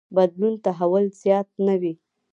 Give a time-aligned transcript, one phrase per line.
[0.15, 1.93] بدلون تحول زیات نه وي.